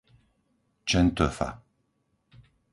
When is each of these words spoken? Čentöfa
Čentöfa 0.89 1.49